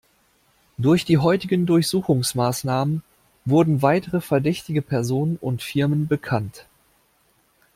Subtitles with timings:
[0.79, 3.03] Durch die heutigen Durchsuchungsmaßnahmen
[3.45, 6.65] wurden weitere verdächtige Personen und Firmen bekannt.